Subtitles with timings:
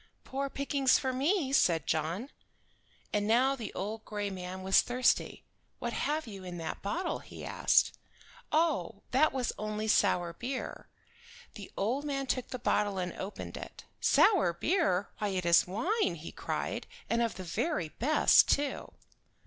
[0.23, 2.31] "Poor pickings for me!" said John.
[3.13, 5.43] And now the old gray man was thirsty.
[5.77, 7.95] "What have you in that bottle?" he asked.
[8.51, 10.87] "Oh, that was only sour beer."
[11.53, 13.83] The old man took the bottle and opened it.
[13.99, 15.09] "Sour beer!
[15.19, 18.93] Why it is wine," he cried, "and of the very best, too."